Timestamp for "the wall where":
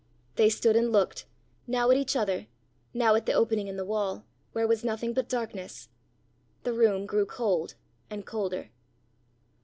3.77-4.65